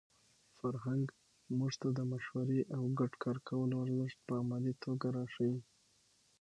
[0.57, 1.05] فرهنګ
[1.57, 5.57] موږ ته د مشورې او ګډ کار کولو ارزښت په عملي توګه راښيي.